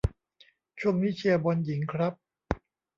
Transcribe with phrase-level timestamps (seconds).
[0.79, 2.13] ช่วงนี้เชียร์บอลหญิงครับ